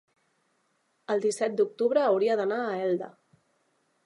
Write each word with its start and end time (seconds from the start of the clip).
El 1.15 1.21
disset 1.27 1.59
d'octubre 1.59 2.03
hauria 2.07 2.39
d'anar 2.41 2.61
a 2.65 2.75
Elda. 2.91 3.15